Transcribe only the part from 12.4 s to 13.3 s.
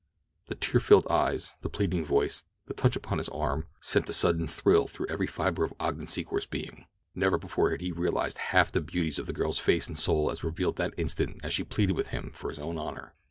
his own honor.